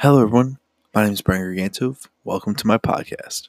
Hello, 0.00 0.22
everyone. 0.22 0.58
My 0.94 1.02
name 1.02 1.12
is 1.12 1.22
Brian 1.22 1.42
Gargantov. 1.42 2.06
Welcome 2.22 2.54
to 2.54 2.68
my 2.68 2.78
podcast. 2.78 3.48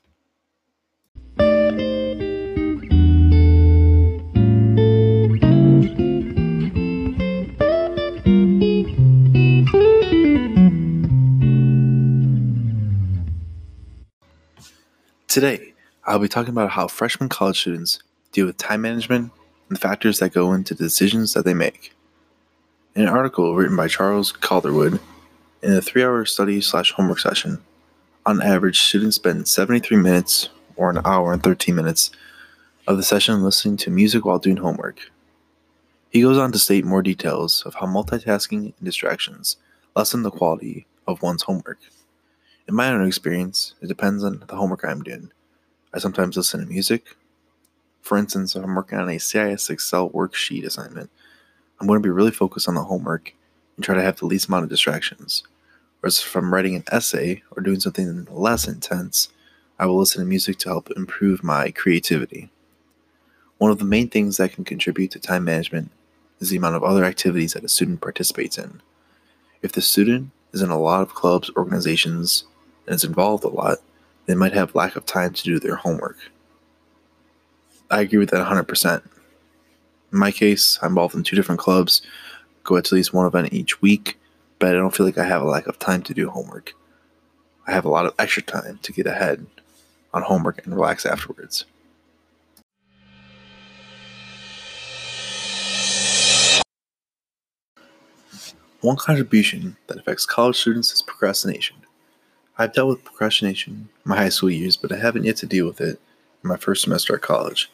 Today, 15.27 15.73
I'll 16.05 16.17
be 16.17 16.27
talking 16.27 16.49
about 16.49 16.71
how 16.71 16.87
freshman 16.87 17.29
college 17.29 17.59
students 17.59 17.99
deal 18.31 18.47
with 18.47 18.57
time 18.57 18.81
management 18.81 19.31
and 19.67 19.77
the 19.77 19.79
factors 19.79 20.17
that 20.17 20.33
go 20.33 20.51
into 20.53 20.73
the 20.73 20.85
decisions 20.85 21.35
that 21.35 21.45
they 21.45 21.53
make. 21.53 21.93
In 22.95 23.03
an 23.03 23.09
article 23.09 23.55
written 23.55 23.75
by 23.75 23.87
Charles 23.87 24.31
Calderwood, 24.31 24.99
in 25.61 25.73
a 25.73 25.81
three 25.81 26.03
hour 26.03 26.25
study 26.25 26.61
slash 26.61 26.91
homework 26.91 27.19
session, 27.19 27.61
on 28.25 28.41
average, 28.41 28.79
students 28.81 29.15
spend 29.15 29.47
73 29.47 29.97
minutes 29.97 30.49
or 30.75 30.89
an 30.89 31.01
hour 31.05 31.33
and 31.33 31.43
13 31.43 31.75
minutes 31.75 32.11
of 32.87 32.97
the 32.97 33.03
session 33.03 33.43
listening 33.43 33.77
to 33.77 33.89
music 33.89 34.25
while 34.25 34.39
doing 34.39 34.57
homework. 34.57 35.11
He 36.09 36.21
goes 36.21 36.37
on 36.37 36.51
to 36.51 36.59
state 36.59 36.85
more 36.85 37.01
details 37.01 37.63
of 37.65 37.75
how 37.75 37.85
multitasking 37.85 38.73
and 38.77 38.83
distractions 38.83 39.57
lessen 39.95 40.23
the 40.23 40.31
quality 40.31 40.87
of 41.07 41.21
one's 41.21 41.43
homework. 41.43 41.79
In 42.67 42.75
my 42.75 42.89
own 42.89 43.05
experience, 43.05 43.75
it 43.81 43.87
depends 43.87 44.23
on 44.23 44.43
the 44.47 44.55
homework 44.55 44.83
I'm 44.83 45.03
doing. 45.03 45.31
I 45.93 45.99
sometimes 45.99 46.37
listen 46.37 46.61
to 46.61 46.65
music. 46.67 47.15
For 48.01 48.17
instance, 48.17 48.55
if 48.55 48.63
I'm 48.63 48.75
working 48.75 48.99
on 48.99 49.09
a 49.09 49.19
CIS 49.19 49.69
Excel 49.69 50.09
worksheet 50.11 50.65
assignment, 50.65 51.09
I'm 51.79 51.87
going 51.87 52.01
to 52.01 52.07
be 52.07 52.11
really 52.11 52.31
focused 52.31 52.67
on 52.67 52.75
the 52.75 52.83
homework 52.83 53.33
and 53.79 53.85
try 53.85 53.95
to 53.95 54.01
have 54.01 54.17
the 54.17 54.25
least 54.25 54.49
amount 54.49 54.65
of 54.65 54.69
distractions. 54.69 55.41
Whereas 56.01 56.17
if 56.17 56.35
I'm 56.35 56.53
writing 56.53 56.75
an 56.75 56.83
essay 56.91 57.43
or 57.51 57.63
doing 57.63 57.79
something 57.79 58.27
less 58.29 58.67
intense, 58.67 59.29
I 59.79 59.85
will 59.85 59.97
listen 59.97 60.19
to 60.19 60.27
music 60.27 60.57
to 60.59 60.67
help 60.67 60.91
improve 60.91 61.45
my 61.45 61.71
creativity. 61.71 62.49
One 63.57 63.71
of 63.71 63.79
the 63.79 63.85
main 63.85 64.09
things 64.09 64.35
that 64.35 64.51
can 64.51 64.65
contribute 64.65 65.11
to 65.11 65.19
time 65.19 65.45
management 65.45 65.91
is 66.41 66.49
the 66.49 66.57
amount 66.57 66.75
of 66.75 66.83
other 66.83 67.05
activities 67.05 67.53
that 67.53 67.63
a 67.63 67.69
student 67.69 68.01
participates 68.01 68.57
in. 68.57 68.81
If 69.61 69.71
the 69.71 69.81
student 69.81 70.31
is 70.51 70.61
in 70.61 70.71
a 70.71 70.77
lot 70.77 71.01
of 71.01 71.15
clubs, 71.15 71.49
organizations, 71.55 72.43
and 72.85 72.95
is 72.95 73.05
involved 73.05 73.45
a 73.45 73.47
lot, 73.47 73.77
they 74.25 74.35
might 74.35 74.51
have 74.51 74.75
lack 74.75 74.97
of 74.97 75.05
time 75.05 75.31
to 75.31 75.43
do 75.43 75.57
their 75.57 75.77
homework. 75.77 76.17
I 77.89 78.01
agree 78.01 78.19
with 78.19 78.31
that 78.31 78.45
100%. 78.45 79.03
In 80.11 80.19
my 80.19 80.31
case, 80.31 80.77
I'm 80.81 80.89
involved 80.89 81.15
in 81.15 81.23
two 81.23 81.37
different 81.37 81.61
clubs, 81.61 82.01
go 82.69 82.79
to 82.79 82.79
at 82.79 82.91
least 82.91 83.13
one 83.13 83.25
event 83.25 83.51
each 83.51 83.81
week, 83.81 84.19
but 84.59 84.69
I 84.69 84.73
don't 84.73 84.95
feel 84.95 85.05
like 85.05 85.17
I 85.17 85.23
have 85.23 85.41
a 85.41 85.45
lack 85.45 85.65
of 85.65 85.79
time 85.79 86.03
to 86.03 86.13
do 86.13 86.29
homework. 86.29 86.73
I 87.65 87.71
have 87.71 87.85
a 87.85 87.89
lot 87.89 88.05
of 88.05 88.13
extra 88.19 88.43
time 88.43 88.79
to 88.83 88.93
get 88.93 89.07
ahead 89.07 89.45
on 90.13 90.21
homework 90.21 90.63
and 90.65 90.75
relax 90.75 91.05
afterwards. 91.05 91.65
One 98.81 98.95
contribution 98.95 99.75
that 99.87 99.97
affects 99.97 100.25
college 100.25 100.57
students 100.57 100.93
is 100.93 101.01
procrastination. 101.01 101.75
I've 102.57 102.73
dealt 102.73 102.89
with 102.89 103.03
procrastination 103.03 103.89
in 104.05 104.09
my 104.09 104.15
high 104.15 104.29
school 104.29 104.49
years, 104.49 104.77
but 104.77 104.91
I 104.91 104.97
haven't 104.97 105.25
yet 105.25 105.37
to 105.37 105.45
deal 105.45 105.65
with 105.65 105.81
it 105.81 105.99
in 106.43 106.47
my 106.47 106.55
first 106.55 106.83
semester 106.83 107.15
at 107.15 107.21
college. 107.21 107.69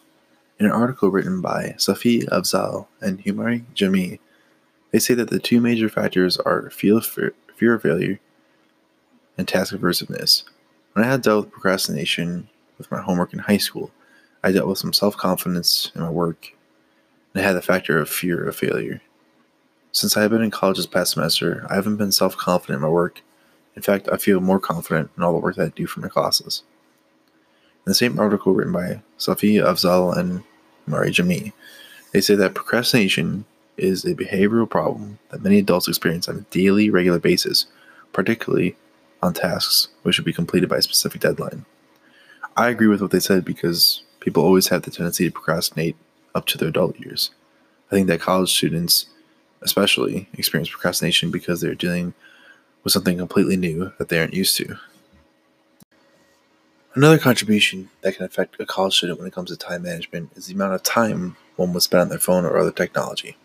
In 0.57 0.65
an 0.65 0.71
article 0.71 1.09
written 1.09 1.41
by 1.41 1.75
Safi 1.77 2.25
Afzal 2.29 2.87
and 3.01 3.23
Humaira 3.23 3.61
Jami, 3.73 4.19
they 4.95 4.99
say 4.99 5.13
that 5.13 5.29
the 5.29 5.39
two 5.39 5.59
major 5.59 5.89
factors 5.89 6.37
are 6.37 6.69
fear 6.69 6.95
of, 6.95 7.05
fear 7.05 7.73
of 7.73 7.81
failure 7.81 8.17
and 9.37 9.45
task 9.45 9.75
aversiveness. 9.75 10.45
When 10.93 11.03
I 11.03 11.09
had 11.09 11.21
dealt 11.21 11.47
with 11.47 11.51
procrastination 11.51 12.47
with 12.77 12.89
my 12.89 13.01
homework 13.01 13.33
in 13.33 13.39
high 13.39 13.57
school, 13.57 13.91
I 14.41 14.53
dealt 14.53 14.69
with 14.69 14.77
some 14.77 14.93
self 14.93 15.17
confidence 15.17 15.91
in 15.95 16.01
my 16.01 16.09
work, 16.09 16.55
and 17.33 17.43
I 17.43 17.45
had 17.45 17.57
the 17.57 17.61
factor 17.61 17.99
of 17.99 18.07
fear 18.07 18.47
of 18.47 18.55
failure. 18.55 19.01
Since 19.91 20.15
I 20.15 20.21
have 20.21 20.31
been 20.31 20.41
in 20.41 20.49
college 20.49 20.77
this 20.77 20.85
past 20.85 21.11
semester, 21.11 21.67
I 21.69 21.75
haven't 21.75 21.97
been 21.97 22.13
self 22.13 22.37
confident 22.37 22.77
in 22.77 22.81
my 22.81 22.87
work. 22.87 23.21
In 23.75 23.81
fact, 23.81 24.07
I 24.09 24.15
feel 24.15 24.39
more 24.39 24.61
confident 24.61 25.11
in 25.17 25.23
all 25.23 25.33
the 25.33 25.39
work 25.39 25.57
that 25.57 25.65
I 25.65 25.73
do 25.75 25.87
for 25.87 25.99
my 25.99 26.07
classes. 26.07 26.63
In 27.85 27.89
the 27.89 27.95
same 27.95 28.17
article 28.17 28.53
written 28.53 28.71
by 28.71 29.01
Safi 29.19 29.61
Afzal 29.61 30.15
and 30.15 30.45
Mari 30.87 31.11
Jami, 31.11 31.51
they 32.13 32.21
say 32.21 32.35
that 32.35 32.53
procrastination 32.53 33.43
is 33.77 34.05
a 34.05 34.15
behavioral 34.15 34.69
problem 34.69 35.19
that 35.29 35.43
many 35.43 35.59
adults 35.59 35.87
experience 35.87 36.27
on 36.27 36.37
a 36.37 36.53
daily, 36.53 36.89
regular 36.89 37.19
basis, 37.19 37.65
particularly 38.13 38.75
on 39.21 39.33
tasks 39.33 39.89
which 40.03 40.15
should 40.15 40.25
be 40.25 40.33
completed 40.33 40.69
by 40.69 40.77
a 40.77 40.81
specific 40.81 41.21
deadline. 41.21 41.65
I 42.55 42.69
agree 42.69 42.87
with 42.87 43.01
what 43.01 43.11
they 43.11 43.19
said 43.19 43.43
because 43.43 44.03
people 44.19 44.43
always 44.43 44.67
have 44.69 44.83
the 44.83 44.91
tendency 44.91 45.25
to 45.25 45.31
procrastinate 45.31 45.97
up 46.33 46.45
to 46.47 46.57
their 46.57 46.69
adult 46.69 46.99
years. 46.99 47.31
I 47.91 47.95
think 47.95 48.07
that 48.07 48.21
college 48.21 48.53
students 48.53 49.07
especially 49.61 50.29
experience 50.37 50.69
procrastination 50.69 51.31
because 51.31 51.59
they're 51.59 51.75
dealing 51.75 52.13
with 52.83 52.93
something 52.93 53.17
completely 53.17 53.57
new 53.57 53.91
that 53.97 54.09
they 54.09 54.19
aren't 54.19 54.33
used 54.33 54.55
to. 54.57 54.77
Another 56.93 57.17
contribution 57.17 57.89
that 58.01 58.15
can 58.15 58.25
affect 58.25 58.59
a 58.61 58.65
college 58.65 58.95
student 58.95 59.19
when 59.19 59.27
it 59.27 59.33
comes 59.33 59.49
to 59.49 59.57
time 59.57 59.81
management 59.81 60.31
is 60.35 60.47
the 60.47 60.53
amount 60.53 60.73
of 60.73 60.83
time 60.83 61.35
one 61.57 61.73
will 61.73 61.81
spend 61.81 62.01
on 62.01 62.09
their 62.09 62.19
phone 62.19 62.45
or 62.45 62.57
other 62.57 62.71
technology. 62.71 63.35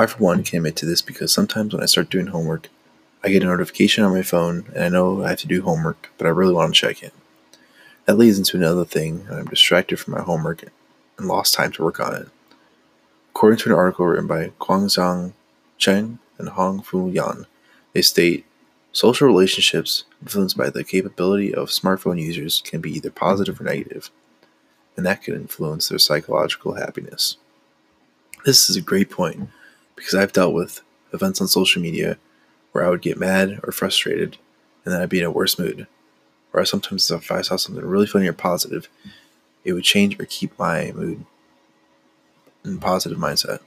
I, 0.00 0.06
for 0.06 0.16
one, 0.16 0.42
can 0.42 0.56
admit 0.56 0.76
to 0.76 0.86
this 0.86 1.02
because 1.02 1.30
sometimes 1.30 1.74
when 1.74 1.82
I 1.82 1.86
start 1.86 2.08
doing 2.08 2.28
homework, 2.28 2.70
I 3.22 3.28
get 3.28 3.42
a 3.42 3.46
notification 3.46 4.02
on 4.02 4.14
my 4.14 4.22
phone 4.22 4.64
and 4.74 4.82
I 4.82 4.88
know 4.88 5.22
I 5.22 5.28
have 5.28 5.40
to 5.40 5.46
do 5.46 5.60
homework, 5.60 6.10
but 6.16 6.26
I 6.26 6.30
really 6.30 6.54
want 6.54 6.74
to 6.74 6.80
check 6.80 7.02
in. 7.02 7.10
That 8.06 8.16
leads 8.16 8.38
into 8.38 8.56
another 8.56 8.86
thing, 8.86 9.26
and 9.28 9.38
I'm 9.38 9.44
distracted 9.44 9.98
from 9.98 10.14
my 10.14 10.22
homework 10.22 10.64
and 11.18 11.28
lost 11.28 11.52
time 11.52 11.70
to 11.72 11.84
work 11.84 12.00
on 12.00 12.14
it. 12.14 12.28
According 13.34 13.58
to 13.58 13.68
an 13.68 13.74
article 13.74 14.06
written 14.06 14.26
by 14.26 14.52
Guangzhang 14.58 15.34
Cheng 15.76 16.18
and 16.38 16.48
Hong 16.48 16.80
Fu 16.80 17.10
Yan, 17.10 17.44
they 17.92 18.00
state 18.00 18.46
social 18.92 19.26
relationships 19.26 20.04
influenced 20.22 20.56
by 20.56 20.70
the 20.70 20.82
capability 20.82 21.54
of 21.54 21.68
smartphone 21.68 22.18
users 22.18 22.62
can 22.64 22.80
be 22.80 22.90
either 22.90 23.10
positive 23.10 23.60
or 23.60 23.64
negative, 23.64 24.10
and 24.96 25.04
that 25.04 25.22
can 25.22 25.34
influence 25.34 25.90
their 25.90 25.98
psychological 25.98 26.76
happiness. 26.76 27.36
This 28.46 28.70
is 28.70 28.76
a 28.76 28.80
great 28.80 29.10
point 29.10 29.50
because 30.00 30.14
I've 30.14 30.32
dealt 30.32 30.54
with 30.54 30.80
events 31.12 31.40
on 31.40 31.48
social 31.48 31.82
media 31.82 32.16
where 32.72 32.84
I 32.84 32.88
would 32.88 33.02
get 33.02 33.18
mad 33.18 33.60
or 33.62 33.72
frustrated 33.72 34.38
and 34.84 34.94
then 34.94 35.02
I'd 35.02 35.10
be 35.10 35.18
in 35.18 35.26
a 35.26 35.30
worse 35.30 35.58
mood. 35.58 35.86
Or 36.52 36.60
I 36.60 36.64
sometimes 36.64 37.10
if 37.10 37.30
I 37.30 37.42
saw 37.42 37.56
something 37.56 37.84
really 37.84 38.06
funny 38.06 38.26
or 38.26 38.32
positive, 38.32 38.88
it 39.62 39.74
would 39.74 39.84
change 39.84 40.18
or 40.18 40.24
keep 40.24 40.58
my 40.58 40.90
mood 40.92 41.26
in 42.64 42.76
a 42.76 42.80
positive 42.80 43.18
mindset. 43.18 43.60